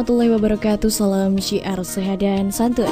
[0.00, 0.88] warahmatullahi wabarakatuh.
[0.88, 2.88] Salam syiar sehat dan santun.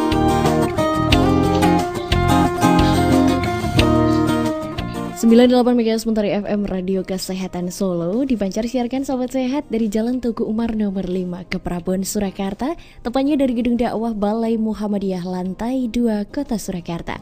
[5.17, 5.25] 98
[5.57, 8.29] MHz Mentari FM Radio Kesehatan Solo.
[8.29, 12.77] Dipancar siarkan Sobat Sehat dari Jalan Tugu Umar nomor 5 ke Prabon Surakarta.
[13.01, 17.17] Tepatnya dari Gedung Dakwah Balai Muhammadiyah Lantai 2 Kota Surakarta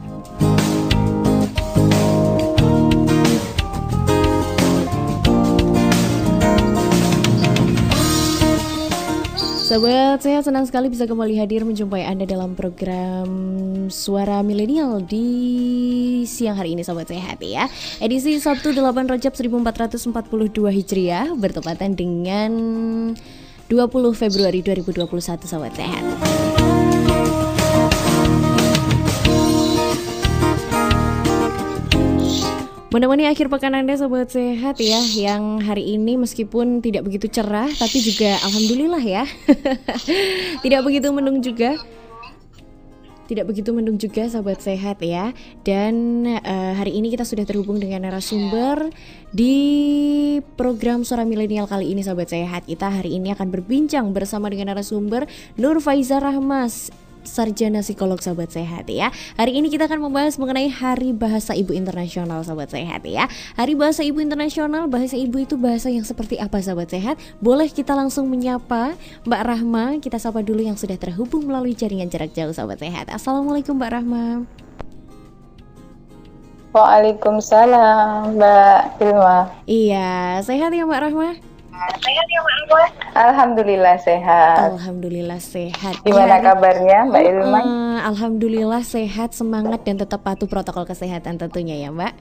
[9.67, 13.27] Sahabat, saya senang sekali bisa kembali hadir menjumpai Anda dalam program
[13.91, 17.11] Suara Milenial di siang hari ini Sahabat.
[17.11, 17.67] Sehat ya.
[17.99, 22.51] Edisi Sabtu 8 Rajab 1442 Hijriah bertepatan dengan
[23.67, 25.03] 20 Februari 2021
[25.43, 25.75] Sahabat.
[25.75, 26.46] Sehat
[32.87, 37.99] Menemani akhir pekan Anda sobat sehat ya Yang hari ini meskipun tidak begitu cerah Tapi
[37.99, 39.23] juga Alhamdulillah ya.
[40.63, 41.75] Tidak begitu mendung juga.
[43.27, 45.35] Tidak begitu mendung juga sahabat sehat ya.
[45.67, 48.87] Dan uh, hari ini kita sudah terhubung dengan narasumber
[49.35, 52.71] di program suara milenial kali ini sahabat sehat.
[52.71, 55.27] Kita hari ini akan berbincang bersama dengan narasumber
[55.59, 59.11] Nur Faiza Rahmas sarjana psikolog sahabat sehat ya.
[59.35, 63.27] Hari ini kita akan membahas mengenai Hari Bahasa Ibu Internasional sahabat sehat ya.
[63.59, 67.19] Hari Bahasa Ibu Internasional, bahasa ibu itu bahasa yang seperti apa sahabat sehat?
[67.43, 68.95] Boleh kita langsung menyapa
[69.27, 73.11] Mbak Rahma, kita sapa dulu yang sudah terhubung melalui jaringan jarak jauh sahabat sehat.
[73.11, 74.25] Assalamualaikum Mbak Rahma.
[76.77, 79.37] Waalaikumsalam Mbak Ilma.
[79.65, 81.29] Iya, sehat ya Mbak Rahma?
[81.77, 84.57] Sehat ya Mbak Alhamdulillah sehat.
[84.73, 86.01] Alhamdulillah sehat.
[86.01, 87.59] Gimana ya, kabarnya Mbak Ilma?
[87.61, 92.13] Uh, Alhamdulillah sehat, semangat dan tetap patuh protokol kesehatan tentunya ya Mbak.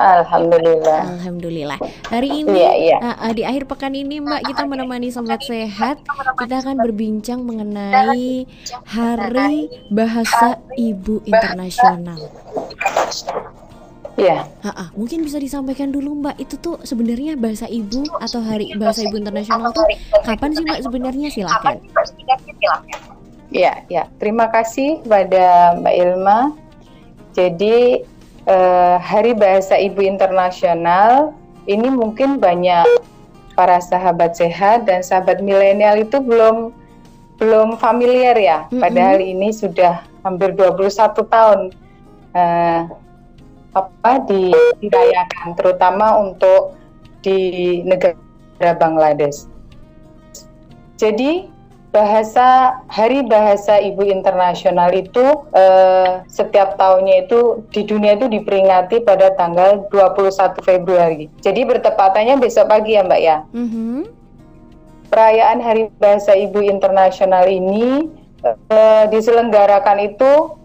[0.00, 1.00] Alhamdulillah.
[1.20, 1.78] Alhamdulillah.
[2.08, 2.96] Hari ini iya, iya.
[2.98, 6.00] Uh, uh, di akhir pekan ini Mbak kita menemani sobat sehat.
[6.40, 8.48] Kita akan berbincang mengenai
[8.88, 12.18] Hari Bahasa Ibu Internasional.
[14.20, 14.44] Iya.
[14.44, 14.88] Yeah.
[14.92, 19.72] mungkin bisa disampaikan dulu Mbak, itu tuh sebenarnya bahasa ibu atau hari bahasa ibu internasional
[19.72, 19.88] tuh
[20.28, 21.80] kapan sih Mbak sebenarnya silakan.
[23.50, 24.04] Iya, ya.
[24.22, 26.54] Terima kasih pada Mbak Ilma.
[27.34, 28.02] Jadi
[28.46, 31.34] eh, Hari Bahasa Ibu Internasional
[31.66, 32.86] ini mungkin banyak
[33.58, 36.70] para sahabat sehat dan sahabat milenial itu belum
[37.42, 38.70] belum familiar ya.
[38.70, 39.32] Padahal mm -hmm.
[39.34, 40.86] ini sudah hampir 21
[41.26, 41.60] tahun
[42.38, 42.80] eh,
[43.74, 46.74] apa dirayakan terutama untuk
[47.22, 49.46] di negara Bangladesh.
[50.98, 51.48] Jadi
[51.90, 55.22] bahasa Hari Bahasa Ibu Internasional itu
[55.54, 61.26] eh, setiap tahunnya itu di dunia itu diperingati pada tanggal 21 Februari.
[61.42, 63.38] Jadi bertepatannya besok pagi ya Mbak ya.
[63.50, 63.98] Mm -hmm.
[65.10, 68.06] Perayaan Hari Bahasa Ibu Internasional ini
[68.46, 70.59] eh, diselenggarakan itu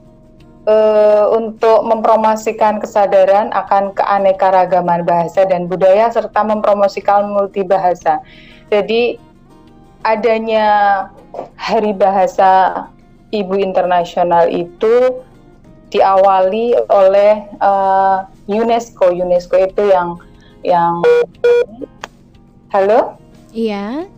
[0.65, 8.21] uh, untuk mempromosikan kesadaran akan keanekaragaman bahasa dan budaya serta mempromosikan multibahasa.
[8.69, 9.17] Jadi
[10.05, 10.67] adanya
[11.57, 12.85] Hari Bahasa
[13.33, 15.21] Ibu Internasional itu
[15.89, 19.13] diawali oleh uh, UNESCO.
[19.13, 20.17] UNESCO itu yang
[20.65, 21.01] yang
[22.73, 23.15] Halo?
[23.55, 24.09] Iya.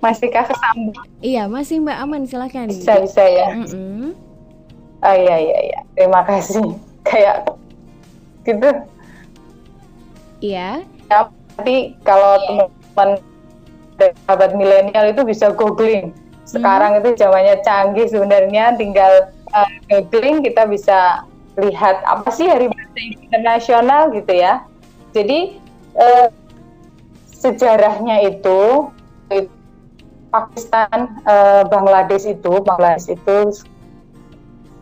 [0.00, 0.96] Masihkah kesambung?
[1.20, 2.66] Iya, masih Mbak aman, silahkan.
[2.66, 3.54] Bisa, bisa ya.
[3.54, 4.29] Mm -mm.
[5.00, 5.80] Oh iya iya iya.
[5.96, 6.76] Terima kasih.
[7.08, 7.48] Kayak
[8.44, 8.70] gitu.
[10.40, 10.84] Iya.
[11.10, 11.18] Ya,
[11.58, 13.10] nanti kalau teman-teman
[14.24, 16.16] sahabat milenial itu bisa googling.
[16.48, 17.00] Sekarang hmm.
[17.04, 21.24] itu zamannya canggih sebenarnya tinggal uh, googling kita bisa
[21.60, 24.64] lihat apa sih hari bahasa internasional gitu ya.
[25.12, 25.60] Jadi
[25.98, 26.28] uh,
[27.28, 28.88] sejarahnya itu
[30.30, 33.66] Pakistan, uh, Bangladesh itu, Bangladesh itu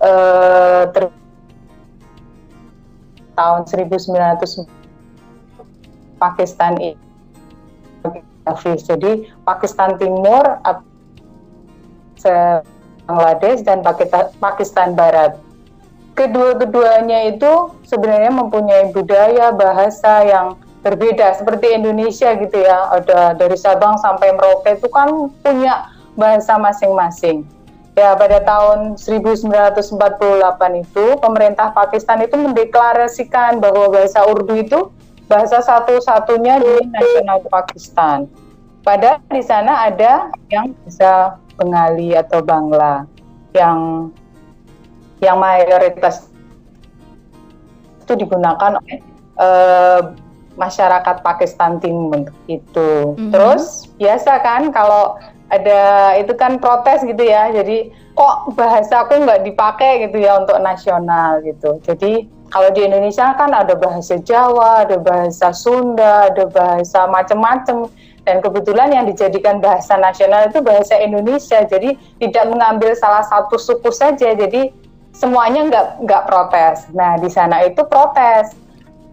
[0.03, 1.11] uh, ter
[3.39, 4.67] tahun 1900
[6.19, 6.75] Pakistan
[8.83, 10.43] jadi Pakistan Timur
[13.07, 13.87] Bangladesh dan
[14.43, 15.39] Pakistan Barat.
[16.19, 21.39] Kedua-keduanya itu sebenarnya mempunyai budaya bahasa yang berbeda.
[21.39, 27.47] Seperti Indonesia gitu ya ada dari Sabang sampai Merauke itu kan punya bahasa masing-masing
[27.99, 29.51] Ya, pada tahun 1948
[30.87, 34.95] itu pemerintah Pakistan itu mendeklarasikan bahwa bahasa Urdu itu
[35.27, 38.31] bahasa satu-satunya di nasional Pakistan.
[38.87, 43.03] Padahal di sana ada yang bisa Bengali atau Bangla
[43.51, 44.09] yang
[45.19, 46.31] yang mayoritas
[48.07, 49.03] itu digunakan oleh
[49.43, 50.15] uh,
[50.55, 53.19] masyarakat Pakistan Timur itu.
[53.19, 53.31] Mm -hmm.
[53.35, 55.19] Terus biasa kan kalau
[55.49, 57.49] ada itu kan protes gitu ya.
[57.53, 61.81] Jadi kok bahasa aku nggak dipakai gitu ya untuk nasional gitu.
[61.85, 67.89] Jadi kalau di Indonesia kan ada bahasa Jawa, ada bahasa Sunda, ada bahasa macam-macam.
[68.25, 71.65] Dan kebetulan yang dijadikan bahasa nasional itu bahasa Indonesia.
[71.65, 74.37] Jadi tidak mengambil salah satu suku saja.
[74.37, 74.69] Jadi
[75.17, 76.85] semuanya nggak nggak protes.
[76.93, 78.53] Nah di sana itu protes.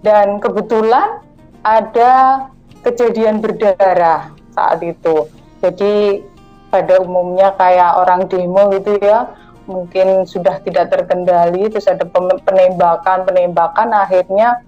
[0.04, 1.24] Dan kebetulan
[1.64, 2.46] ada
[2.84, 5.28] kejadian berdarah saat itu.
[5.66, 6.22] Jadi
[6.70, 9.34] pada umumnya kayak orang demo gitu ya,
[9.66, 12.06] mungkin sudah tidak terkendali, terus ada
[12.46, 14.62] penembakan, penembakan, akhirnya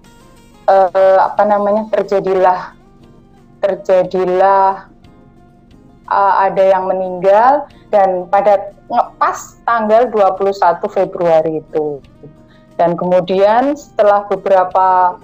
[0.66, 2.74] eh, apa namanya terjadilah
[3.58, 4.86] terjadilah
[6.10, 8.72] uh, ada yang meninggal dan pada
[9.20, 12.00] pas tanggal 21 Februari itu.
[12.78, 15.18] Dan kemudian setelah beberapa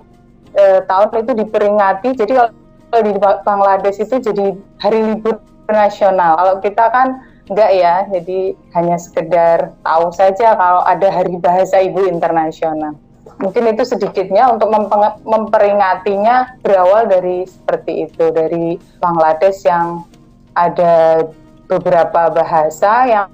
[0.59, 2.51] uh, tahun itu diperingati, jadi
[2.91, 4.47] kalau di Bangladesh itu jadi
[4.83, 5.39] hari libur
[5.71, 6.37] nasional.
[6.37, 7.09] Kalau kita kan
[7.49, 8.41] enggak ya, jadi
[8.77, 12.97] hanya sekedar tahu saja kalau ada hari bahasa ibu internasional
[13.43, 14.71] mungkin itu sedikitnya untuk
[15.27, 20.07] memperingatinya berawal dari seperti itu dari Bangladesh yang
[20.55, 21.27] ada
[21.67, 23.27] beberapa bahasa yang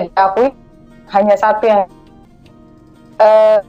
[0.00, 0.56] diakui
[1.12, 1.82] hanya satu yang
[3.20, 3.60] uh,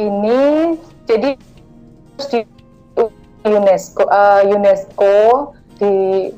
[0.00, 0.74] ini
[1.06, 1.38] jadi
[2.18, 2.40] di
[3.46, 6.28] UNESCO uh, UNESCO di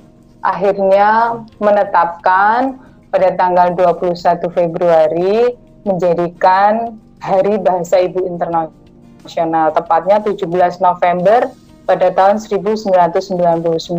[0.45, 2.77] akhirnya menetapkan
[3.11, 4.17] pada tanggal 21
[4.53, 11.53] Februari menjadikan Hari Bahasa Ibu Internasional, tepatnya 17 November
[11.85, 13.91] pada tahun 1999.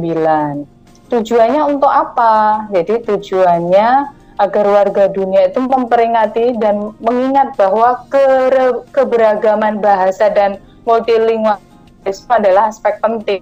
[1.12, 2.65] Tujuannya untuk apa?
[2.71, 3.89] Jadi tujuannya
[4.42, 8.25] agar warga dunia itu memperingati dan mengingat bahwa ke
[8.89, 10.57] keberagaman bahasa dan
[12.01, 13.42] multilingualisme adalah aspek penting.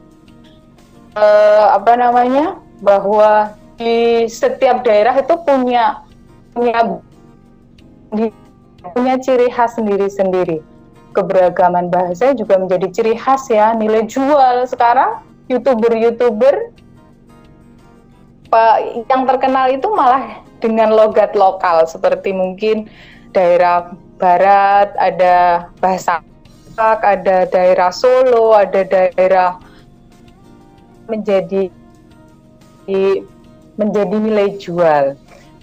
[1.15, 2.59] Uh, apa namanya?
[2.83, 6.03] Bahwa di setiap daerah itu punya
[6.51, 6.99] punya
[8.95, 10.59] punya ciri khas sendiri-sendiri.
[11.15, 16.69] Keberagaman bahasa juga menjadi ciri khas ya, nilai jual sekarang youtuber-youtuber
[19.09, 22.89] yang terkenal itu malah dengan logat lokal seperti mungkin
[23.33, 26.21] daerah barat ada bahasa
[26.79, 29.59] ada daerah Solo, ada daerah
[31.09, 31.69] menjadi
[33.77, 35.13] menjadi nilai jual.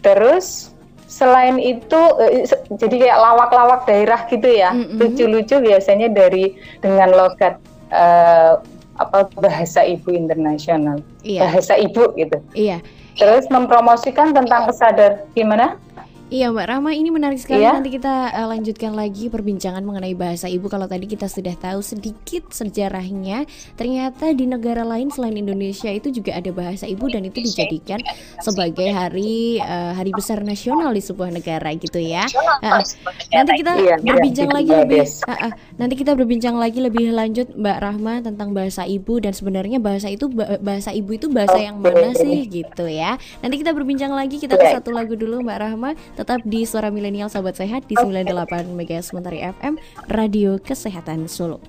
[0.04, 0.70] Terus
[1.06, 2.46] selain itu eh,
[2.76, 4.70] jadi kayak lawak-lawak daerah gitu ya.
[4.74, 7.58] Lucu-lucu biasanya dari dengan logat
[7.90, 8.62] uh,
[8.96, 11.02] apa bahasa ibu internasional.
[11.26, 11.50] Iya.
[11.50, 12.38] Bahasa ibu gitu.
[12.54, 12.78] Iya.
[13.16, 15.80] Terus mempromosikan tentang kesadar gimana?
[16.26, 17.62] Iya Mbak Rama ini menarik sekali.
[17.62, 17.78] Iya?
[17.78, 20.66] nanti kita uh, lanjutkan lagi perbincangan mengenai bahasa ibu.
[20.66, 23.46] Kalau tadi kita sudah tahu sedikit sejarahnya
[23.78, 28.02] ternyata di negara lain selain Indonesia itu juga ada bahasa ibu dan itu dijadikan
[28.42, 32.26] sebagai hari uh, hari besar nasional di sebuah negara gitu ya.
[32.58, 32.82] Uh,
[33.30, 37.14] nanti kita iya, iya berbincang iya, lagi lebih uh, uh, nanti kita berbincang lagi lebih
[37.14, 39.22] lanjut Mbak Rahma tentang bahasa ibu.
[39.22, 40.26] Dan sebenarnya bahasa itu
[40.58, 43.14] bahasa ibu itu bahasa yang mana sih gitu ya.
[43.46, 44.82] Nanti kita berbincang lagi kita ke iya.
[44.82, 49.44] satu lagu dulu Mbak Rahma Tetap di Suara Milenial Sahabat Sehat di 98 MHz Mentari
[49.44, 49.76] FM
[50.08, 51.60] Radio Kesehatan Solo.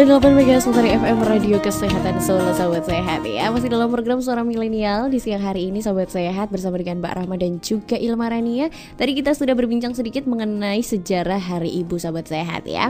[0.00, 3.20] 98 MHz dari FM Radio Kesehatan Solo Sobat Sehat.
[3.20, 7.20] Ya Masih dalam program Suara Milenial di siang hari ini Sobat Sehat bersama dengan Mbak
[7.20, 8.72] Rahma dan juga Ilma Rania.
[8.96, 12.88] Tadi kita sudah berbincang sedikit mengenai sejarah Hari Ibu Sobat Sehat ya.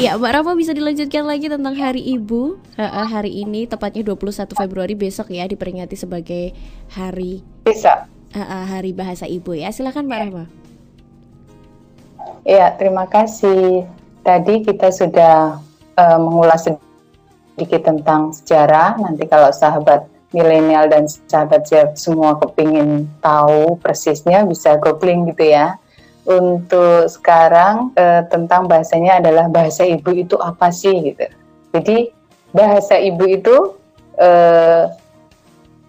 [0.00, 2.64] Ya, Mbak Rahma bisa dilanjutkan lagi tentang Hari Ibu?
[2.80, 6.56] Hari ini tepatnya 21 Februari besok ya diperingati sebagai
[6.96, 8.08] Hari Bisa.
[8.32, 9.68] Hari Bahasa Ibu ya.
[9.68, 10.44] Silahkan Mbak Rahma
[12.48, 13.84] Ya, terima kasih.
[14.24, 15.60] Tadi kita sudah
[16.00, 18.96] uh, mengulas sedikit tentang sejarah.
[18.96, 25.76] Nanti kalau sahabat milenial dan sahabat siap semua kepingin tahu persisnya bisa googling gitu ya.
[26.24, 31.28] Untuk sekarang uh, tentang bahasanya adalah bahasa ibu itu apa sih gitu.
[31.76, 32.08] Jadi
[32.56, 33.76] bahasa ibu itu
[34.16, 34.88] uh,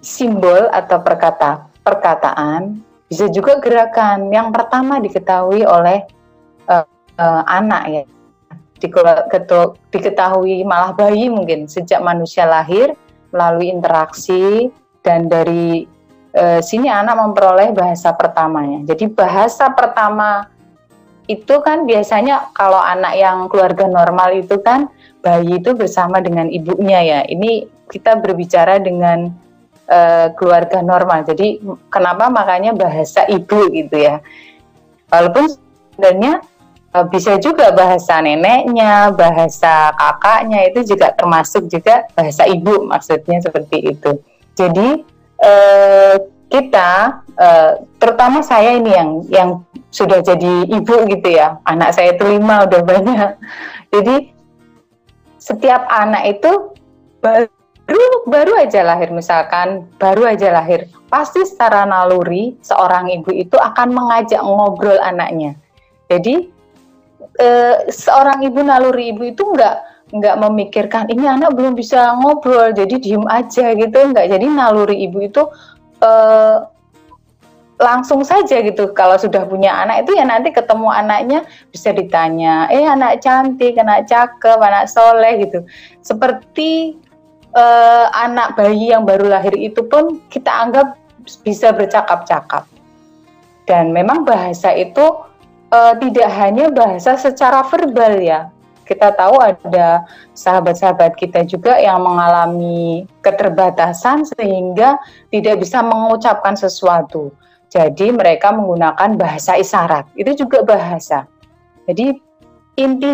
[0.03, 4.27] simbol atau perkata perkataan bisa juga gerakan.
[4.27, 6.18] Yang pertama diketahui oleh
[6.69, 6.85] uh,
[7.17, 8.03] uh, anak ya
[9.91, 12.95] diketahui malah bayi mungkin sejak manusia lahir
[13.35, 14.71] melalui interaksi
[15.03, 15.85] dan dari
[16.33, 18.87] e, sini anak memperoleh bahasa pertamanya.
[18.87, 20.47] Jadi bahasa pertama
[21.29, 24.89] itu kan biasanya kalau anak yang keluarga normal itu kan
[25.21, 27.19] bayi itu bersama dengan ibunya ya.
[27.27, 29.29] Ini kita berbicara dengan
[29.85, 29.99] e,
[30.39, 31.27] keluarga normal.
[31.27, 31.61] Jadi
[31.93, 34.23] kenapa makanya bahasa ibu gitu ya.
[35.09, 35.53] Walaupun
[35.93, 36.41] sebenarnya
[37.13, 44.17] bisa juga bahasa neneknya, bahasa kakaknya itu juga termasuk juga bahasa ibu maksudnya seperti itu.
[44.57, 45.05] Jadi
[45.39, 46.17] eh,
[46.49, 49.49] kita uh, terutama saya ini yang yang
[49.93, 51.61] sudah jadi ibu gitu ya.
[51.69, 53.29] Anak saya itu lima udah banyak.
[53.93, 54.33] Jadi
[55.37, 56.73] setiap anak itu
[57.21, 63.93] baru baru aja lahir misalkan baru aja lahir pasti secara naluri seorang ibu itu akan
[63.93, 65.53] mengajak ngobrol anaknya.
[66.09, 66.49] Jadi
[67.37, 72.97] uh, seorang ibu naluri ibu itu enggak nggak memikirkan ini anak belum bisa ngobrol jadi
[72.97, 74.25] diem aja gitu nggak.
[74.33, 75.45] Jadi naluri ibu itu
[76.01, 76.65] uh,
[77.79, 78.91] langsung saja gitu.
[78.97, 81.39] Kalau sudah punya anak itu ya nanti ketemu anaknya
[81.71, 85.61] bisa ditanya eh anak cantik anak cakep anak soleh gitu.
[86.01, 86.97] Seperti
[87.53, 90.97] uh, anak bayi yang baru lahir itu pun kita anggap
[91.45, 92.65] bisa bercakap-cakap.
[93.69, 95.28] Dan memang bahasa itu
[95.73, 98.49] uh, tidak hanya bahasa secara verbal ya
[98.89, 104.97] kita tahu ada sahabat-sahabat kita juga yang mengalami keterbatasan sehingga
[105.29, 107.29] tidak bisa mengucapkan sesuatu.
[107.69, 110.09] Jadi mereka menggunakan bahasa isyarat.
[110.17, 111.29] Itu juga bahasa.
[111.85, 112.17] Jadi
[112.81, 113.13] inti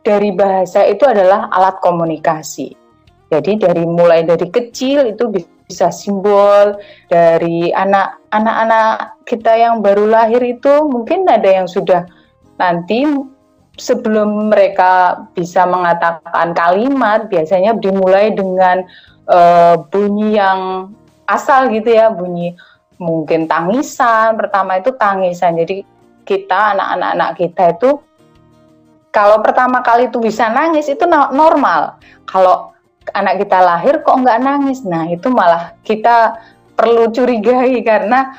[0.00, 2.72] dari bahasa itu adalah alat komunikasi.
[3.28, 6.74] Jadi dari mulai dari kecil itu bisa simbol
[7.06, 12.06] dari anak anak-anak kita yang baru lahir itu mungkin ada yang sudah
[12.58, 13.06] nanti
[13.78, 18.84] sebelum mereka bisa mengatakan kalimat biasanya dimulai dengan
[19.30, 20.92] uh, bunyi yang
[21.30, 22.58] asal gitu ya bunyi
[23.00, 25.56] mungkin tangisan pertama itu tangisan.
[25.56, 25.82] Jadi
[26.28, 27.90] kita anak-anak kita itu
[29.10, 31.98] kalau pertama kali itu bisa nangis itu normal.
[32.28, 32.69] Kalau
[33.16, 36.36] anak kita lahir kok nggak nangis nah itu malah kita
[36.80, 38.32] perlu curigai karena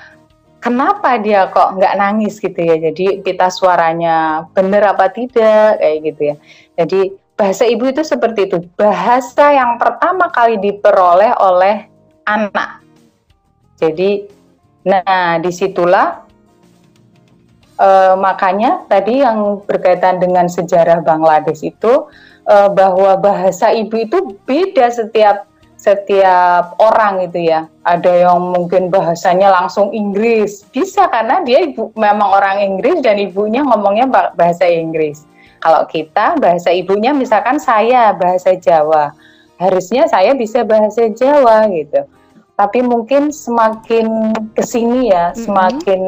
[0.61, 2.77] kenapa dia kok nggak nangis gitu ya.
[2.77, 6.35] Jadi kita suaranya benar apa tidak kayak gitu ya.
[6.81, 6.99] Jadi
[7.33, 8.57] bahasa ibu itu seperti itu.
[8.77, 11.89] Bahasa yang pertama kali diperoleh oleh
[12.29, 12.85] anak.
[13.81, 14.41] Jadi
[14.81, 16.25] nah di situlah
[17.77, 22.09] uh, makanya tadi yang berkaitan dengan sejarah Bangladesh itu
[22.47, 25.49] uh, bahwa bahasa ibu itu beda setiap
[25.81, 27.65] setiap orang itu ya.
[27.81, 30.61] Ada yang mungkin bahasanya langsung Inggris.
[30.69, 34.05] Bisa karena dia ibu memang orang Inggris dan ibunya ngomongnya
[34.37, 35.25] bahasa Inggris.
[35.61, 39.13] Kalau kita bahasa ibunya misalkan saya bahasa Jawa.
[39.57, 42.05] Harusnya saya bisa bahasa Jawa gitu.
[42.57, 45.41] Tapi mungkin semakin ke sini ya, mm -hmm.
[45.41, 46.01] semakin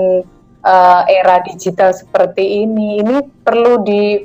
[0.61, 4.21] uh, era digital seperti ini, ini perlu di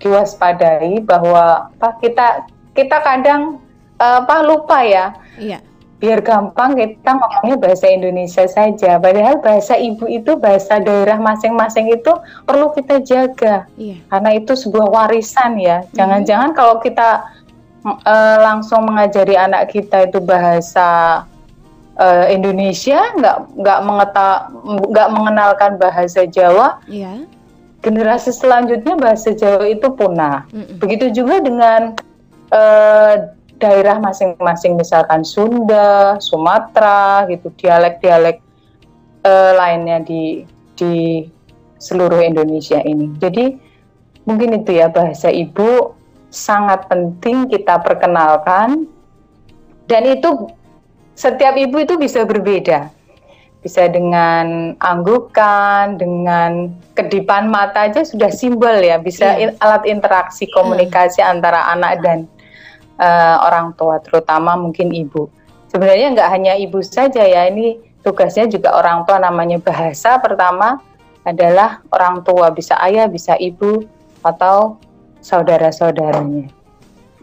[0.00, 3.60] diwaspadai bahwa apa kita kita kadang
[4.00, 5.12] apa lupa ya.
[5.36, 5.60] Iya.
[6.00, 8.96] Biar gampang kita ngomongnya bahasa Indonesia saja.
[8.96, 12.08] Padahal bahasa ibu itu bahasa daerah masing-masing itu
[12.48, 13.68] perlu kita jaga.
[13.76, 14.00] Iya.
[14.08, 15.84] Karena itu sebuah warisan ya.
[15.84, 15.92] Mhm.
[15.92, 17.28] Jangan-jangan kalau kita
[17.84, 21.20] uh, langsung mengajari anak kita itu bahasa
[22.00, 23.78] uh, Indonesia, nggak nggak
[24.64, 26.80] nggak mengenalkan bahasa Jawa.
[26.88, 27.28] Iya
[27.80, 30.44] generasi selanjutnya bahasa Jawa itu punah.
[30.52, 30.76] Mm -mm.
[30.80, 31.96] Begitu juga dengan
[32.52, 33.14] uh,
[33.60, 38.40] daerah masing-masing misalkan Sunda, Sumatera gitu, dialek-dialek
[39.24, 40.44] uh, lainnya di
[40.76, 41.24] di
[41.80, 43.12] seluruh Indonesia ini.
[43.20, 43.56] Jadi
[44.28, 45.96] mungkin itu ya bahasa ibu
[46.30, 48.86] sangat penting kita perkenalkan
[49.90, 50.48] dan itu
[51.16, 52.88] setiap ibu itu bisa berbeda.
[53.60, 59.52] Bisa dengan anggukan, dengan kedipan mata aja sudah simbol ya, bisa yeah.
[59.60, 61.32] alat interaksi komunikasi hmm.
[61.36, 62.24] antara anak dan
[62.96, 65.28] uh, orang tua, terutama mungkin ibu.
[65.68, 70.80] Sebenarnya nggak hanya ibu saja ya, ini tugasnya juga orang tua namanya bahasa pertama
[71.28, 73.84] adalah orang tua, bisa ayah, bisa ibu,
[74.24, 74.80] atau
[75.20, 76.48] saudara-saudaranya.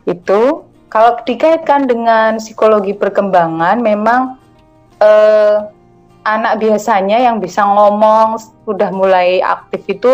[0.06, 4.38] Itu kalau dikaitkan dengan psikologi perkembangan, memang
[5.02, 5.58] eh,
[6.28, 8.36] anak biasanya yang bisa ngomong
[8.68, 10.14] sudah mulai aktif itu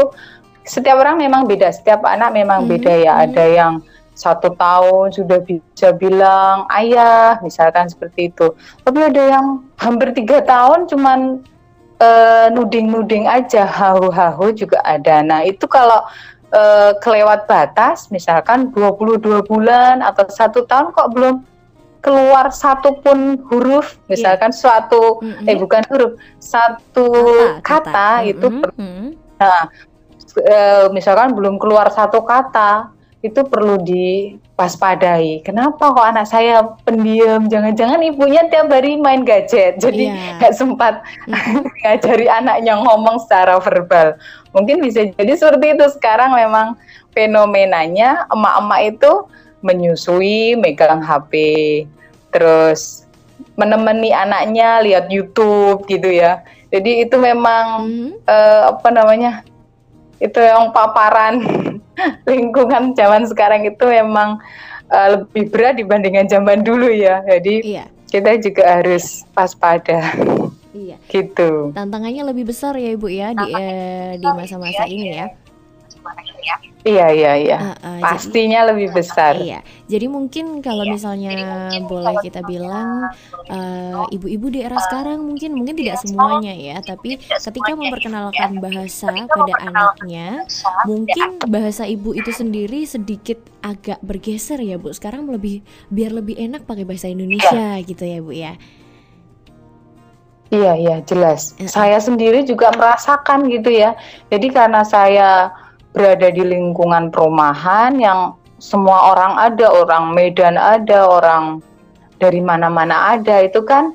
[0.63, 2.69] setiap orang memang beda, setiap anak memang hmm.
[2.69, 3.13] beda ya.
[3.25, 3.73] Ada yang
[4.13, 8.53] satu tahun sudah bisa bilang ayah misalkan seperti itu
[8.85, 11.41] tapi ada yang hampir tiga tahun cuman
[11.97, 16.05] uh, nuding-nuding aja hahu-hahu juga ada nah itu kalau
[16.53, 21.41] uh, kelewat batas misalkan 22 bulan atau satu tahun kok belum
[22.03, 24.03] keluar satu pun huruf, iya.
[24.11, 24.59] misalkan yeah.
[24.59, 25.49] suatu mm -hmm.
[25.49, 27.07] eh bukan huruf, satu
[27.63, 28.09] kata, kata, kata.
[28.27, 29.07] itu mm -hmm.
[29.39, 29.61] nah
[30.37, 30.57] e,
[30.91, 32.91] misalkan belum keluar satu kata
[33.23, 35.47] itu perlu diwaspadai.
[35.47, 37.47] Kenapa kok anak saya pendiam?
[37.47, 40.35] Jangan-jangan ibunya tiap hari main gadget, jadi iya.
[40.43, 40.59] nggak yeah.
[40.59, 40.93] sempat
[41.31, 41.63] mm-hmm.
[41.87, 44.19] ngajari anaknya ngomong secara verbal.
[44.51, 45.87] Mungkin bisa jadi seperti itu.
[45.95, 46.75] Sekarang memang
[47.15, 49.11] fenomenanya emak-emak itu
[49.63, 51.33] menyusui, megang HP,
[52.29, 53.07] terus
[53.55, 56.43] menemani anaknya lihat YouTube gitu ya.
[56.69, 58.09] Jadi itu memang mm -hmm.
[58.27, 59.31] uh, apa namanya?
[60.19, 61.41] Itu yang paparan
[62.29, 64.39] lingkungan zaman sekarang itu memang
[64.91, 67.21] uh, lebih berat dibandingkan zaman dulu ya.
[67.23, 67.85] Jadi iya.
[68.09, 70.13] kita juga harus waspada.
[70.73, 70.97] Iya.
[71.05, 71.69] Gitu.
[71.77, 75.27] Tantangannya lebih besar ya Ibu ya di uh, di masa-masa ini ya.
[76.83, 77.57] Iya iya iya.
[77.63, 79.39] Uh, uh, Pastinya jadi, lebih besar.
[79.39, 79.63] Iya.
[79.87, 81.31] Jadi mungkin kalau misalnya
[81.79, 83.07] boleh kita bilang
[83.47, 89.53] eh, ibu-ibu di era sekarang mungkin mungkin tidak semuanya ya, tapi ketika memperkenalkan bahasa pada
[89.63, 90.43] anaknya,
[90.83, 94.91] mungkin bahasa ibu itu sendiri sedikit agak bergeser ya Bu.
[94.91, 97.87] Sekarang lebih biar lebih enak pakai bahasa Indonesia ya.
[97.87, 98.53] gitu ya Bu ya.
[100.51, 101.55] Iya iya jelas.
[101.57, 103.95] Uh, saya sendiri juga merasakan gitu ya.
[104.29, 105.49] Jadi karena saya
[105.93, 111.61] berada di lingkungan perumahan yang semua orang ada, orang Medan ada, orang
[112.17, 113.93] dari mana-mana ada, itu kan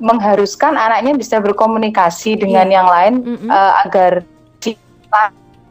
[0.00, 2.76] mengharuskan anaknya bisa berkomunikasi dengan yeah.
[2.80, 3.48] yang lain mm -hmm.
[3.52, 4.12] uh, agar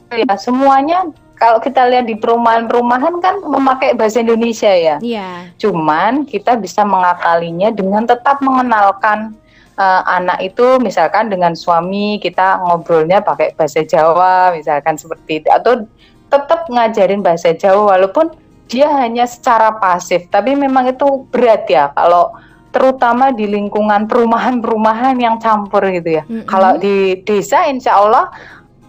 [0.10, 1.10] ya semuanya
[1.40, 5.00] kalau kita lihat di perumahan-perumahan kan memakai bahasa Indonesia ya.
[5.00, 5.48] Yeah.
[5.56, 9.40] Cuman kita bisa mengakalinya dengan tetap mengenalkan
[9.80, 15.88] uh, anak itu misalkan dengan suami kita ngobrolnya pakai bahasa Jawa misalkan seperti itu atau
[16.30, 18.30] tetap ngajarin bahasa Jawa walaupun
[18.70, 22.30] dia hanya secara pasif tapi memang itu berat ya kalau
[22.70, 26.24] terutama di lingkungan perumahan-perumahan yang campur gitu ya.
[26.30, 26.46] Mm -hmm.
[26.46, 28.30] Kalau di desa insya Allah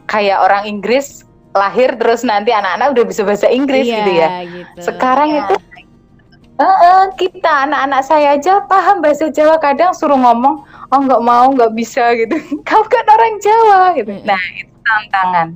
[0.05, 1.24] kayak orang Inggris
[1.57, 4.29] lahir terus nanti anak-anak udah bisa bahasa Inggris yeah, gitu ya.
[4.44, 4.81] Gitu.
[4.85, 5.40] Sekarang yeah.
[5.48, 5.55] itu
[6.61, 11.46] uh, uh, kita anak-anak saya aja paham bahasa Jawa kadang suruh ngomong oh nggak mau
[11.55, 12.37] nggak bisa gitu
[12.68, 15.48] kau kan orang Jawa gitu nah itu tantangan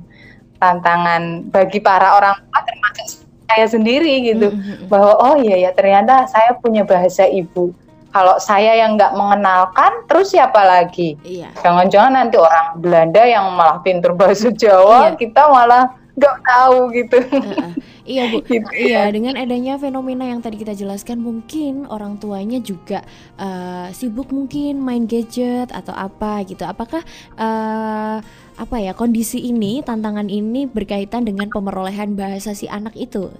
[0.59, 1.21] tantangan
[1.51, 3.07] bagi para orang tua termasuk
[3.45, 4.89] saya sendiri gitu mm-hmm.
[4.89, 7.75] bahwa oh iya ya ternyata saya punya bahasa ibu
[8.15, 11.51] kalau saya yang nggak mengenalkan terus siapa lagi iya.
[11.59, 15.19] jangan-jangan nanti orang Belanda yang malah pinter bahasa Jawa iya.
[15.19, 17.71] kita malah nggak tahu gitu uh-uh.
[18.05, 23.01] Iya bu, gitu, iya dengan adanya fenomena yang tadi kita jelaskan mungkin orang tuanya juga
[23.41, 26.61] uh, sibuk mungkin main gadget atau apa gitu.
[26.69, 27.01] Apakah
[27.33, 28.21] uh,
[28.61, 33.33] apa ya kondisi ini, tantangan ini berkaitan dengan pemerolehan bahasa si anak itu?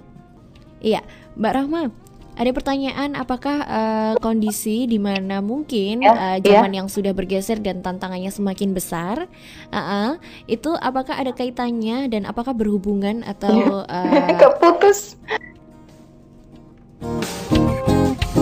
[0.82, 1.06] Iya,
[1.38, 1.94] Mbak Rahma,
[2.36, 6.84] ada pertanyaan apakah uh, kondisi di mana mungkin ya, uh, zaman ya.
[6.84, 9.24] yang sudah bergeser dan tantangannya semakin besar,
[9.72, 10.10] uh -uh,
[10.44, 15.16] itu apakah ada kaitannya dan apakah berhubungan atau uh, keputus?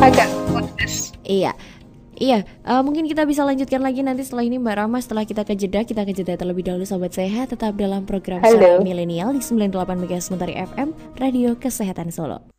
[0.02, 1.14] Agak putus.
[1.22, 1.54] Iya.
[2.14, 5.58] Iya, uh, mungkin kita bisa lanjutkan lagi nanti setelah ini Mbak Rama setelah kita ke
[5.58, 9.74] jeda, kita ke jeda terlebih dahulu Sobat Sehat tetap dalam program Suara Milenial di 98
[10.06, 12.54] MHz Mentari FM Radio Kesehatan Solo.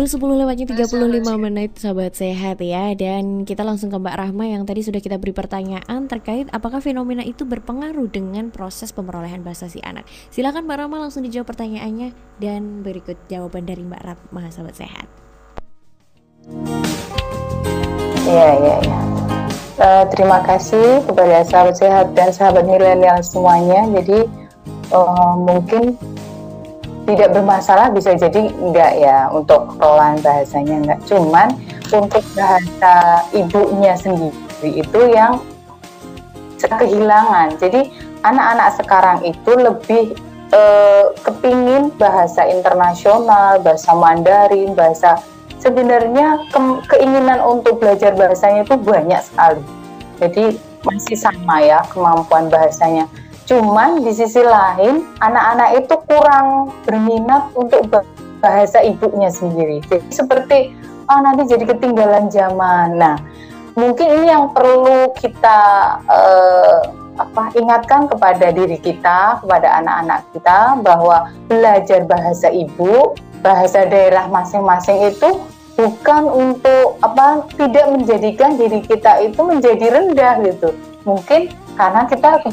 [0.00, 2.96] Pukul 10 lewatnya 35 menit Sobat Sehat ya.
[2.96, 7.20] Dan kita langsung ke Mbak Rahma yang tadi sudah kita beri pertanyaan Terkait apakah fenomena
[7.20, 10.08] itu berpengaruh dengan proses pemerolehan bahasa si anak.
[10.32, 12.16] Silahkan Mbak Rahma langsung dijawab pertanyaannya.
[12.40, 15.04] Dan berikut jawaban dari Mbak Rahma Sobat Sehat.
[18.24, 19.00] Iya, iya, iya.
[19.76, 23.84] Uh, Terima kasih kepada sahabat sehat dan sahabat milenial semuanya.
[24.00, 24.24] Jadi
[24.96, 26.00] uh, mungkin
[27.08, 31.00] tidak bermasalah bisa jadi enggak ya untuk pengelolaan bahasanya enggak.
[31.08, 31.48] Cuman
[31.90, 35.40] untuk bahasa ibunya sendiri itu yang
[36.60, 37.56] kehilangan.
[37.56, 37.88] Jadi
[38.22, 40.04] anak-anak sekarang itu lebih
[40.52, 45.18] eh, kepingin bahasa internasional bahasa Mandarin bahasa
[45.60, 46.60] sebenarnya ke,
[46.96, 49.62] keinginan untuk belajar bahasanya itu banyak sekali.
[50.20, 50.44] Jadi
[50.84, 53.04] masih sama ya kemampuan bahasanya
[53.50, 57.82] Cuman di sisi lain anak-anak itu kurang berminat untuk
[58.38, 59.82] bahasa ibunya sendiri.
[59.90, 60.58] Jadi seperti
[61.10, 62.94] oh nanti jadi ketinggalan zaman.
[62.94, 63.18] Nah,
[63.74, 65.58] mungkin ini yang perlu kita
[66.06, 66.78] uh,
[67.18, 71.16] apa ingatkan kepada diri kita, kepada anak-anak kita bahwa
[71.50, 75.42] belajar bahasa ibu, bahasa daerah masing-masing itu
[75.74, 80.70] bukan untuk apa tidak menjadikan diri kita itu menjadi rendah gitu.
[81.02, 82.46] Mungkin karena kita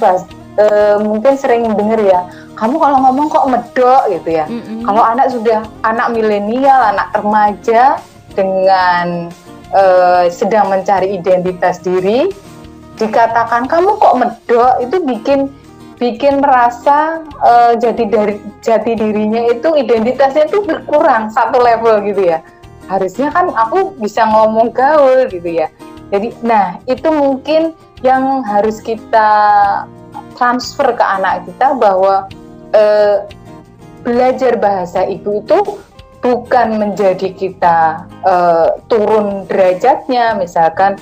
[0.57, 0.65] e,
[1.01, 2.25] mungkin sering dengar ya,
[2.57, 4.45] kamu kalau ngomong kok medok gitu ya.
[4.49, 4.79] Mm -hmm.
[4.83, 8.01] Kalau anak sudah anak milenial, anak remaja
[8.33, 9.31] dengan
[9.71, 9.83] e,
[10.33, 12.33] sedang mencari identitas diri,
[12.97, 15.53] dikatakan kamu kok medok itu bikin
[15.97, 22.39] bikin merasa uh, jadi dari jati dirinya itu identitasnya itu berkurang satu level gitu ya
[22.87, 25.67] harusnya kan aku bisa ngomong gaul gitu ya
[26.13, 27.73] jadi nah itu mungkin
[28.05, 29.29] yang harus kita
[30.37, 32.29] transfer ke anak kita bahwa
[32.71, 33.25] uh,
[34.05, 35.59] belajar bahasa ibu itu
[36.21, 40.95] bukan menjadi kita uh, turun derajatnya misalkan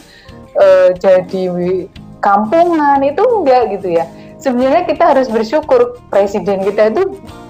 [0.58, 1.86] uh, jadi
[2.20, 4.06] kampungan itu enggak gitu ya
[4.42, 7.04] sebenarnya kita harus bersyukur presiden kita itu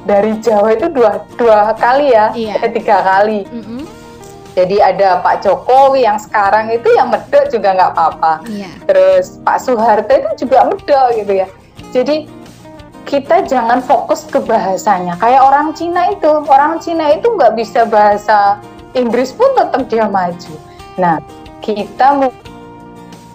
[0.06, 2.62] dari Jawa itu dua dua kali ya iya.
[2.62, 3.82] eh, tiga kali mm -hmm.
[4.54, 8.70] jadi ada Pak Jokowi yang sekarang itu yang medok juga nggak apa-apa iya.
[8.86, 11.48] terus Pak Soeharto itu juga medok gitu ya
[11.96, 12.28] jadi
[13.08, 18.60] kita jangan fokus ke bahasanya kayak orang Cina itu orang Cina itu nggak bisa bahasa
[18.92, 20.54] Inggris pun tetap dia maju
[21.00, 21.24] nah
[21.64, 22.20] kita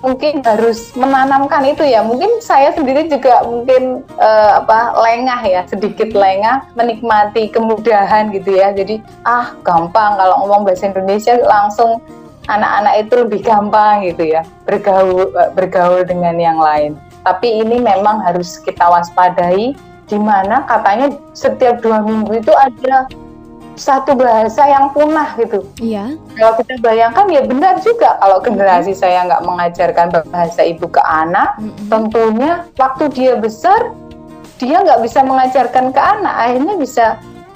[0.00, 2.00] mungkin harus menanamkan itu ya.
[2.00, 8.72] Mungkin saya sendiri juga mungkin uh, apa lengah ya, sedikit lengah menikmati kemudahan gitu ya.
[8.72, 12.00] Jadi ah gampang kalau ngomong bahasa Indonesia langsung
[12.48, 16.96] anak-anak itu lebih gampang gitu ya bergaul eh, bergaul dengan yang lain.
[17.24, 19.76] Tapi ini memang harus kita waspadai
[20.10, 23.06] di mana katanya setiap dua minggu itu ada
[23.80, 25.64] satu bahasa yang punah gitu.
[25.80, 26.20] Iya.
[26.36, 29.02] Kalau kita bayangkan ya benar juga kalau generasi mm-hmm.
[29.02, 31.88] saya nggak mengajarkan bahasa ibu ke anak, mm-hmm.
[31.88, 33.94] tentunya waktu dia besar
[34.60, 37.06] dia nggak bisa mengajarkan ke anak, akhirnya bisa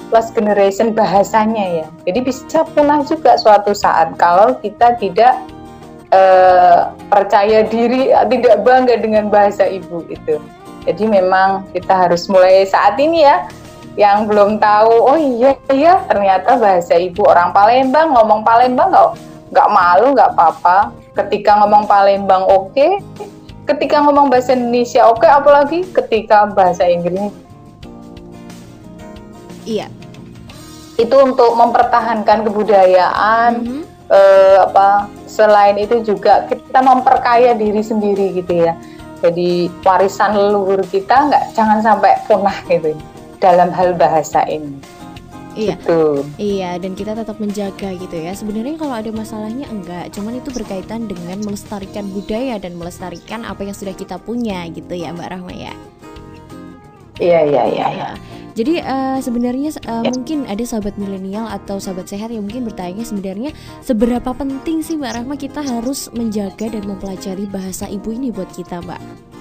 [0.08, 1.86] last generation bahasanya ya.
[2.08, 5.36] Jadi bisa punah juga suatu saat kalau kita tidak
[6.14, 10.38] uh, percaya diri, tidak bangga dengan bahasa ibu itu.
[10.86, 13.48] Jadi memang kita harus mulai saat ini ya
[13.94, 19.08] yang belum tahu oh iya iya ternyata bahasa ibu orang Palembang ngomong Palembang nggak
[19.54, 22.98] nggak malu nggak apa-apa ketika ngomong Palembang oke okay.
[23.70, 27.30] ketika ngomong bahasa Indonesia oke okay, apalagi ketika bahasa Inggris
[29.62, 29.86] iya
[30.98, 33.82] itu untuk mempertahankan kebudayaan mm -hmm.
[34.14, 38.78] Eh, apa selain itu juga kita memperkaya diri sendiri gitu ya
[39.24, 42.92] jadi warisan leluhur kita nggak jangan sampai punah gitu
[43.40, 44.76] dalam hal bahasa ini.
[45.54, 45.78] Iya.
[45.78, 46.02] Gitu.
[46.36, 48.34] Iya, dan kita tetap menjaga gitu ya.
[48.36, 53.76] Sebenarnya kalau ada masalahnya enggak, cuman itu berkaitan dengan melestarikan budaya dan melestarikan apa yang
[53.76, 55.72] sudah kita punya gitu ya, Mbak Rahma ya.
[57.22, 58.10] Iya, iya, iya, iya.
[58.54, 63.50] Jadi uh, sebenarnya uh, mungkin ada sahabat milenial atau sahabat sehat yang mungkin bertanya sebenarnya
[63.82, 68.78] seberapa penting sih Mbak Rahma kita harus menjaga dan mempelajari bahasa ibu ini buat kita,
[68.86, 69.33] Mbak?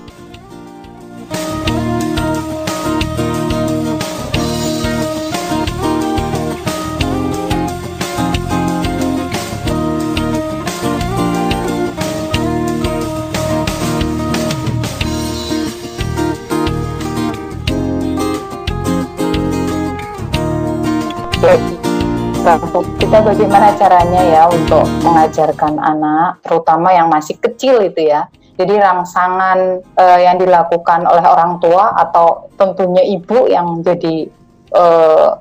[23.04, 28.32] Kita bagaimana caranya ya untuk mengajarkan anak, terutama yang masih kecil itu ya.
[28.56, 34.32] Jadi rangsangan uh, yang dilakukan oleh orang tua atau tentunya ibu yang jadi
[34.72, 35.36] uh,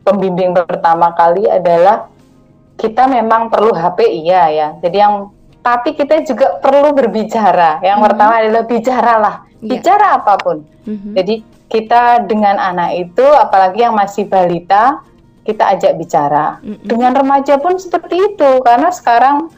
[0.00, 2.08] pembimbing pertama kali adalah
[2.80, 4.68] kita memang perlu HP iya ya.
[4.80, 5.28] Jadi yang
[5.60, 7.84] tapi kita juga perlu berbicara.
[7.84, 8.06] Yang mm -hmm.
[8.08, 9.68] pertama adalah bicaralah, yeah.
[9.76, 10.64] bicara apa pun.
[10.88, 11.12] Mm -hmm.
[11.20, 11.34] Jadi
[11.68, 15.04] kita dengan anak itu, apalagi yang masih balita,
[15.48, 16.60] kita ajak bicara.
[16.60, 16.84] Mm -hmm.
[16.84, 19.48] Dengan remaja pun seperti itu karena sekarang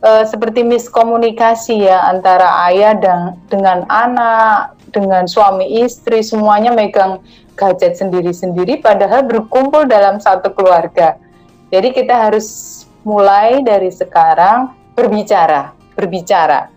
[0.00, 7.20] uh, seperti miskomunikasi ya antara ayah dan dengan anak, dengan suami istri semuanya megang
[7.60, 11.20] gadget sendiri-sendiri padahal berkumpul dalam satu keluarga.
[11.68, 16.72] Jadi kita harus mulai dari sekarang berbicara, berbicara.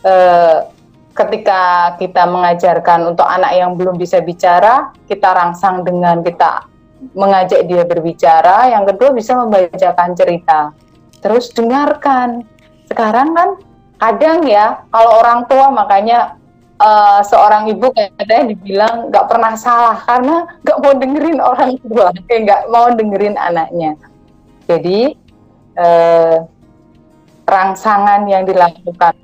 [0.00, 0.68] Uh,
[1.16, 6.64] ketika kita mengajarkan untuk anak yang belum bisa bicara, kita rangsang dengan kita
[7.16, 10.70] mengajak dia berbicara, yang kedua bisa membacakan cerita.
[11.20, 12.44] Terus dengarkan.
[12.88, 13.48] Sekarang kan
[14.00, 16.40] kadang ya kalau orang tua makanya
[16.80, 22.40] uh, seorang ibu katanya dibilang nggak pernah salah karena nggak mau dengerin orang tua, kayak
[22.48, 23.92] nggak mau dengerin anaknya.
[24.66, 25.14] Jadi
[25.76, 26.36] uh,
[27.44, 29.14] rangsangan yang dilakukan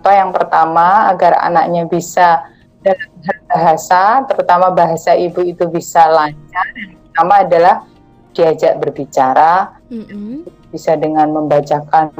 [0.00, 2.44] atau yang pertama agar anaknya bisa
[2.84, 3.08] dalam
[3.48, 6.68] bahasa, terutama bahasa ibu itu bisa lancar.
[7.14, 7.86] Pertama adalah
[8.34, 10.34] diajak berbicara, mm -hmm.
[10.74, 12.10] bisa dengan membacakan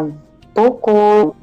[0.54, 1.34] buku,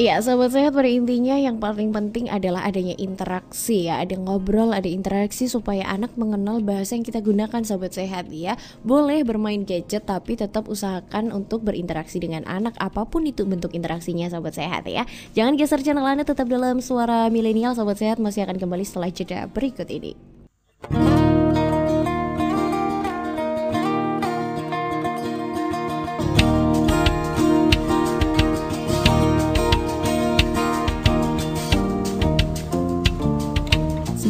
[0.00, 4.88] Iya, sahabat sehat pada intinya yang paling penting adalah adanya interaksi ya, ada ngobrol, ada
[4.88, 8.56] interaksi supaya anak mengenal bahasa yang kita gunakan sahabat sehat ya.
[8.80, 14.32] Boleh bermain gadget tapi tetap usahakan untuk berinteraksi dengan anak apa pun itu bentuk interaksinya
[14.32, 15.04] sahabat sehat ya.
[15.36, 19.52] Jangan geser channel Anda tetap dalam suara milenial sahabat sehat masih akan kembali setelah jeda
[19.52, 20.16] berikut ini.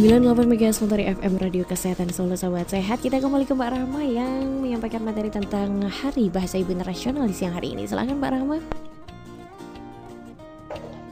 [0.00, 3.04] 98 MHz dari FM Radio Kesehatan Solo Sobat Sehat.
[3.04, 7.52] Kita kembali ke Mbak Rahma yang menyampaikan materi tentang Hari Bahasa Ibu Internasional di siang
[7.52, 7.84] hari ini.
[7.84, 8.56] Silahkan Mbak Rahma.
[8.56, 8.64] Oke.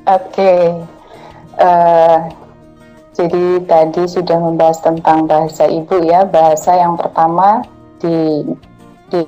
[0.08, 0.64] Okay.
[1.60, 2.16] uh, eh,
[3.12, 6.24] Jadi tadi sudah membahas tentang bahasa ibu ya.
[6.24, 7.68] Bahasa yang pertama
[8.00, 8.40] di,
[9.12, 9.20] di,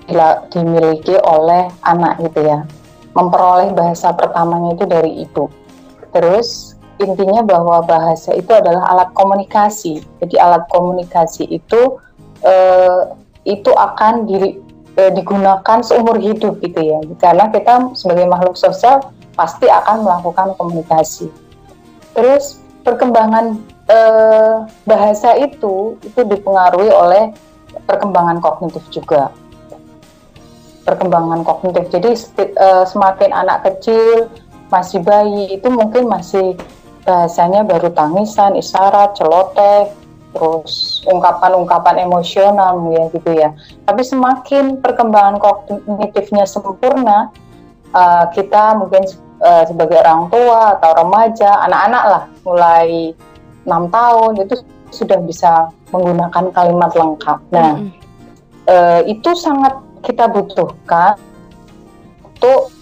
[0.56, 2.64] dimiliki oleh anak gitu ya.
[3.12, 5.52] Memperoleh bahasa pertamanya itu dari ibu.
[6.16, 10.04] Terus intinya bahwa bahasa itu adalah alat komunikasi.
[10.20, 11.98] Jadi alat komunikasi itu
[12.44, 13.00] eh,
[13.48, 14.60] itu akan di,
[15.00, 17.00] eh, digunakan seumur hidup gitu ya.
[17.16, 19.00] Karena kita sebagai makhluk sosial
[19.34, 21.32] pasti akan melakukan komunikasi.
[22.12, 23.56] Terus perkembangan
[23.88, 27.32] eh, bahasa itu itu dipengaruhi oleh
[27.88, 29.32] perkembangan kognitif juga.
[30.84, 31.88] Perkembangan kognitif.
[31.88, 32.10] Jadi
[32.44, 34.28] eh, semakin anak kecil
[34.70, 36.54] masih bayi itu mungkin masih
[37.04, 39.90] bahasanya baru tangisan, isyarat, celoteh,
[40.30, 43.50] terus ungkapan-ungkapan emosional ya gitu ya.
[43.88, 47.34] Tapi semakin perkembangan kognitifnya sempurna,
[47.90, 49.02] uh, kita mungkin
[49.42, 52.88] uh, sebagai orang tua atau remaja, anak-anak lah, mulai
[53.66, 54.54] enam tahun itu
[54.90, 57.38] sudah bisa menggunakan kalimat lengkap.
[57.54, 57.90] Nah, mm -hmm.
[58.70, 61.18] uh, itu sangat kita butuhkan
[62.24, 62.72] untuk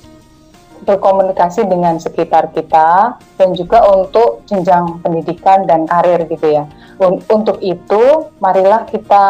[0.89, 6.65] berkomunikasi dengan sekitar kita dan juga untuk jenjang pendidikan dan karir gitu ya.
[7.29, 9.27] Untuk itu, marilah kita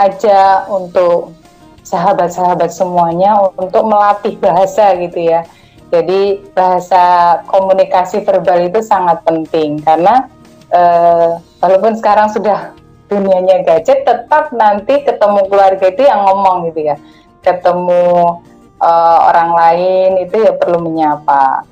[0.00, 1.36] ajak untuk
[1.84, 5.44] sahabat-sahabat semuanya untuk melatih bahasa gitu ya.
[5.92, 10.24] Jadi bahasa komunikasi verbal itu sangat penting karena
[10.72, 12.72] eh, walaupun sekarang sudah
[13.12, 16.96] dunianya gadget, tetap nanti ketemu keluarga itu yang ngomong gitu ya.
[17.44, 18.40] Ketemu
[18.82, 21.62] uh, orang lain itu ya perlu menyapa.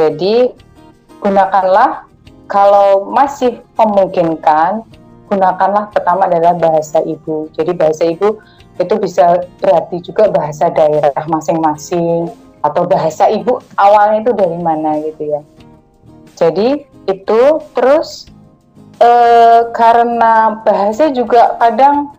[0.00, 0.50] Jadi
[1.20, 2.08] gunakanlah
[2.48, 4.82] kalau masih memungkinkan
[5.28, 7.48] gunakanlah pertama adalah bahasa ibu.
[7.54, 8.40] Jadi bahasa ibu
[8.80, 12.26] itu bisa berarti juga bahasa daerah masing-masing
[12.64, 15.40] atau bahasa ibu awalnya itu dari mana gitu ya.
[16.34, 17.42] Jadi itu
[17.76, 18.26] terus
[18.98, 19.10] e,
[19.76, 22.16] karena bahasa juga kadang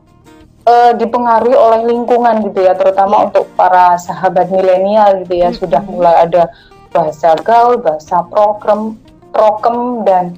[0.65, 3.25] uh, dipengaruhi oleh lingkungan gitu ya, terutama yeah.
[3.29, 5.61] untuk para sahabat milenial gitu ya, mm -hmm.
[5.61, 6.43] sudah mulai ada
[6.91, 8.99] bahasa gaul, bahasa program,
[9.31, 10.35] prokem dan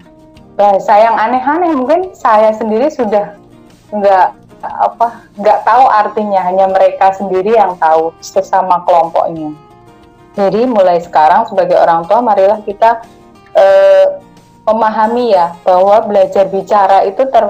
[0.57, 1.71] bahasa yang aneh-aneh.
[1.77, 3.37] Mungkin saya sendiri sudah
[3.93, 9.53] nggak apa nggak tahu artinya, hanya mereka sendiri yang tahu sesama kelompoknya.
[10.37, 13.01] Jadi mulai sekarang sebagai orang tua, marilah kita
[13.57, 14.05] uh,
[14.69, 17.45] memahami ya bahwa belajar bicara itu ter,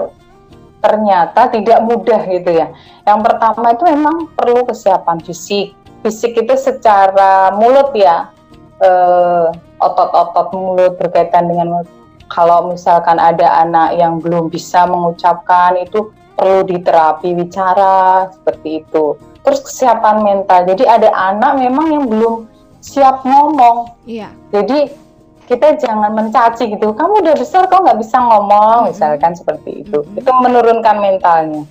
[0.87, 2.71] ternyata tidak mudah gitu ya.
[3.03, 5.75] Yang pertama itu memang perlu kesiapan fisik.
[6.07, 8.31] Fisik itu secara mulut ya,
[8.79, 9.51] eh,
[9.83, 11.91] otot-otot mulut berkaitan dengan mulut.
[12.31, 19.15] Kalau misalkan ada anak yang belum bisa mengucapkan itu perlu diterapi bicara seperti itu.
[19.43, 20.67] Terus kesiapan mental.
[20.67, 22.35] Jadi ada anak memang yang belum
[22.83, 23.95] siap ngomong.
[24.03, 24.27] Iya.
[24.51, 25.06] Jadi
[25.47, 28.91] kita jangan mencaci gitu kamu udah besar kok nggak bisa ngomong mm-hmm.
[28.91, 30.19] misalkan seperti itu mm-hmm.
[30.19, 31.63] itu menurunkan mentalnya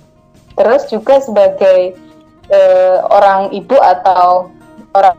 [0.57, 1.93] terus juga sebagai
[2.49, 4.49] uh, orang ibu atau
[4.97, 5.15] orang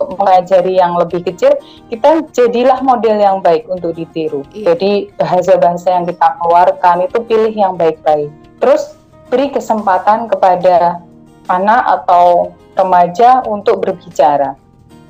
[0.00, 1.52] mengajari yang lebih kecil
[1.92, 4.72] kita jadilah model yang baik untuk ditiru iya.
[4.72, 8.96] jadi bahasa-bahasa yang kita keluarkan itu pilih yang baik-baik terus
[9.28, 11.04] beri kesempatan kepada
[11.52, 14.56] anak atau remaja untuk berbicara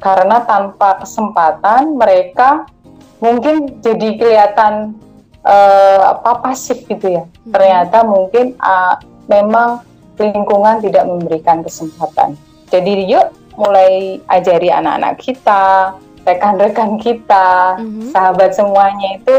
[0.01, 2.65] karena tanpa kesempatan mereka
[3.21, 4.97] mungkin jadi kelihatan
[5.45, 7.25] uh, apa pasif gitu ya.
[7.29, 7.53] Hmm.
[7.53, 8.97] Ternyata mungkin uh,
[9.29, 9.85] memang
[10.17, 12.37] lingkungan tidak memberikan kesempatan.
[12.73, 18.13] Jadi yuk mulai ajari anak-anak kita, rekan-rekan kita, hmm.
[18.13, 19.37] sahabat semuanya itu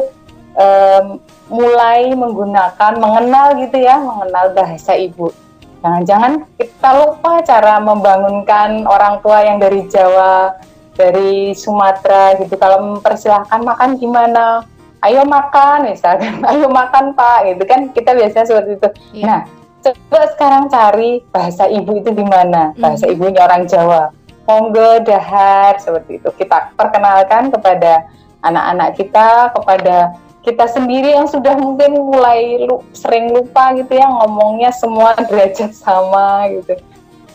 [0.57, 1.17] um,
[1.51, 5.33] mulai menggunakan, mengenal gitu ya, mengenal bahasa ibu.
[5.81, 10.53] Jangan-jangan kita lupa cara membangunkan orang tua yang dari Jawa,
[10.93, 12.53] dari Sumatera gitu.
[12.53, 14.61] Kalau mempersilahkan makan gimana?
[15.01, 16.37] Ayo makan, misalkan.
[16.49, 17.89] Ayo makan Pak, gitu kan.
[17.89, 18.89] Kita biasanya seperti itu.
[19.17, 19.25] Yeah.
[19.25, 19.39] Nah,
[19.81, 22.77] coba sekarang cari bahasa ibu itu gimana?
[22.77, 23.13] Bahasa mm.
[23.17, 24.13] ibunya orang Jawa.
[24.45, 26.29] Monggo, dahar, seperti itu.
[26.37, 28.05] Kita perkenalkan kepada
[28.45, 34.73] anak-anak kita, kepada kita sendiri yang sudah mungkin mulai lu, sering lupa gitu ya ngomongnya
[34.73, 36.81] semua derajat sama gitu.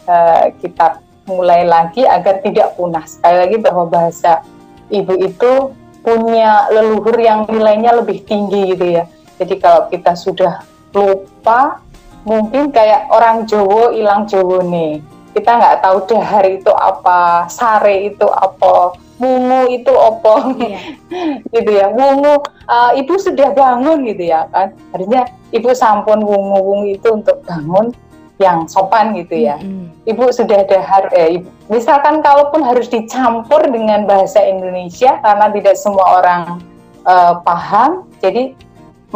[0.07, 3.03] Uh, kita mulai lagi agar tidak punah.
[3.07, 4.43] Sekali lagi bahwa bahasa
[4.91, 5.75] ibu itu
[6.07, 9.05] punya leluhur yang nilainya lebih tinggi gitu ya.
[9.43, 10.63] Jadi kalau kita sudah
[10.95, 11.83] lupa
[12.23, 15.03] mungkin kayak orang Jowo hilang Jowo nih.
[15.35, 20.81] Kita nggak tahu dahar itu apa sare itu apa Mungu itu opo iya.
[21.57, 25.25] gitu ya Mungu uh, ibu sudah bangun gitu ya kan harusnya
[25.57, 27.97] ibu sampun wungu wungu itu untuk bangun
[28.37, 30.05] yang sopan gitu ya mm-hmm.
[30.05, 31.49] ibu sudah ada har eh, ibu.
[31.73, 36.61] misalkan kalaupun harus dicampur dengan bahasa Indonesia karena tidak semua orang
[37.09, 38.53] uh, paham jadi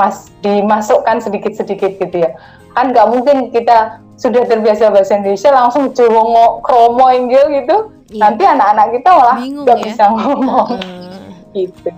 [0.00, 2.32] mas dimasukkan sedikit sedikit gitu ya
[2.72, 7.76] kan nggak mungkin kita sudah terbiasa bahasa Indonesia langsung cowok kromo inggil gitu
[8.10, 8.20] iya.
[8.26, 9.84] nanti anak-anak kita malah nggak ya?
[9.86, 11.30] bisa ngomong uh.
[11.54, 11.90] gitu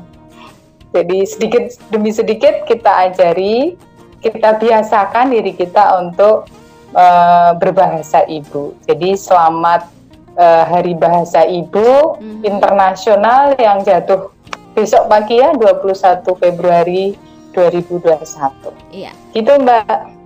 [0.92, 3.74] jadi sedikit demi sedikit kita ajari
[4.20, 6.46] kita biasakan diri kita untuk
[6.94, 9.88] uh, berbahasa ibu jadi selamat
[10.36, 12.44] uh, hari bahasa ibu mm-hmm.
[12.44, 14.30] internasional yang jatuh
[14.72, 17.16] besok pagi ya 21 Februari
[17.56, 20.21] 2021 iya gitu mbak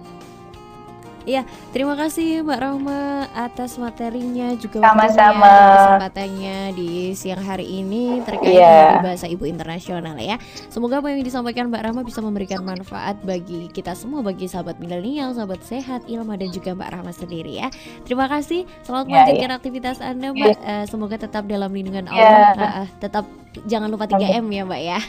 [1.27, 1.43] Iya,
[1.75, 8.95] terima kasih Mbak Rahma atas materinya juga sama-sama kesempatannya di siang hari ini terkait yeah.
[8.95, 10.39] dengan bahasa Ibu internasional ya.
[10.71, 15.35] Semoga apa yang disampaikan Mbak Rahma bisa memberikan manfaat bagi kita semua, bagi sahabat milenial,
[15.35, 17.75] sahabat sehat, Ilma dan juga Mbak Rahma sendiri ya.
[18.07, 18.63] Terima kasih.
[18.87, 19.59] Selamat yeah, melanjutkan yeah.
[19.59, 20.57] aktivitas Anda Mbak.
[20.63, 20.63] Yeah.
[20.63, 22.87] Uh, semoga tetap dalam lindungan Allah, yeah.
[22.87, 23.27] uh, tetap
[23.65, 24.99] jangan lupa 3M ya Mbak ya.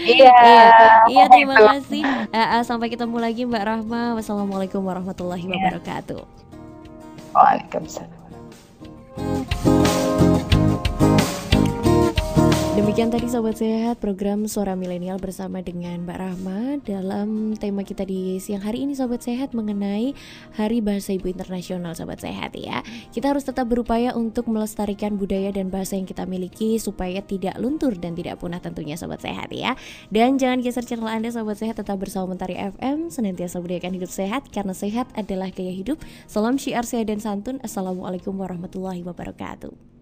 [0.00, 0.32] Iya.
[0.32, 0.64] iya.
[1.04, 2.00] Iya, terima kasih.
[2.32, 4.16] Uh, uh, sampai ketemu lagi Mbak Rahma.
[4.16, 5.52] Wassalamualaikum warahmatullahi iya.
[5.52, 6.24] wabarakatuh.
[7.36, 8.20] Waalaikumsalam.
[12.80, 18.40] Demikian tadi Sobat Sehat program Suara Milenial bersama dengan Mbak Rahma dalam tema kita di
[18.40, 20.16] siang hari ini Sobat Sehat mengenai
[20.56, 22.80] Hari Bahasa Ibu Internasional Sobat Sehat ya.
[23.12, 27.92] Kita harus tetap berupaya untuk melestarikan budaya dan bahasa yang kita miliki supaya tidak luntur
[28.00, 29.76] dan tidak punah tentunya Sobat Sehat ya.
[30.08, 34.48] Dan jangan geser channel Anda Sobat Sehat tetap bersama Mentari FM senantiasa budayakan hidup sehat
[34.56, 36.00] karena sehat adalah gaya hidup.
[36.24, 37.60] Salam syiar sehat dan santun.
[37.60, 39.99] Assalamualaikum warahmatullahi wabarakatuh.